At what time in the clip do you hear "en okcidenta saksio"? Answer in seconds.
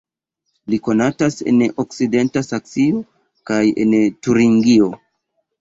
1.51-3.05